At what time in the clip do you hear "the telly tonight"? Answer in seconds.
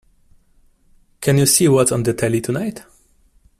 2.01-2.83